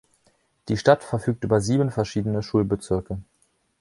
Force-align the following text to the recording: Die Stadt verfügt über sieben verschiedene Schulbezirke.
Die 0.67 0.77
Stadt 0.77 1.03
verfügt 1.03 1.43
über 1.43 1.61
sieben 1.61 1.91
verschiedene 1.91 2.41
Schulbezirke. 2.41 3.19